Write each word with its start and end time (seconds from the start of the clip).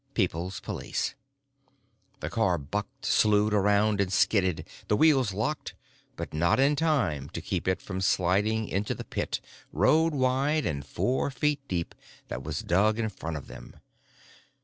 ——PEOPLE'S 0.15 0.59
POLICE 0.61 1.13
The 2.21 2.31
car 2.31 2.57
bucked, 2.57 3.05
slewed 3.05 3.53
around, 3.53 4.01
and 4.01 4.11
skidded. 4.11 4.67
The 4.87 4.95
wheels 4.97 5.31
locked, 5.31 5.75
but 6.15 6.33
not 6.33 6.59
in 6.59 6.75
time 6.75 7.29
to 7.33 7.39
keep 7.39 7.67
it 7.67 7.83
from 7.83 8.01
sliding 8.01 8.67
into 8.67 8.95
the 8.95 9.05
pit, 9.05 9.41
road 9.71 10.15
wide 10.15 10.65
and 10.65 10.83
four 10.83 11.29
feet 11.29 11.59
deep, 11.67 11.93
that 12.29 12.41
was 12.41 12.63
dug 12.63 12.97
in 12.97 13.09
front 13.09 13.37
of 13.37 13.45
them. 13.45 13.75